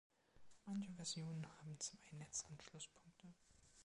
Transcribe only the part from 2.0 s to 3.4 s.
Netzanschlusspunkte.